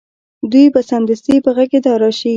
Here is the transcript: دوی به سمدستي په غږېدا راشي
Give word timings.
دوی 0.51 0.65
به 0.73 0.81
سمدستي 0.89 1.35
په 1.45 1.49
غږېدا 1.55 1.93
راشي 2.01 2.29